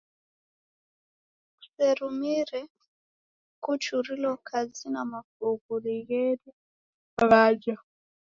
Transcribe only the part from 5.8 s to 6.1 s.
ni